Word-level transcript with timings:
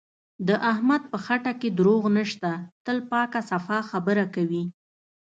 د 0.47 0.49
احمد 0.71 1.01
په 1.11 1.17
خټه 1.25 1.53
کې 1.59 1.69
دروغ 1.79 2.03
نشته، 2.17 2.51
تل 2.85 2.97
پاکه 3.11 3.39
صفا 3.49 3.79
خبره 3.89 4.25
کوي. 4.35 4.63